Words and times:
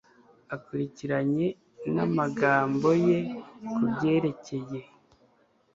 akurikiranye 0.55 1.47
n'amagambo 1.95 2.89
ye 3.05 3.17
ku 3.73 3.81
byerekeye 3.93 4.79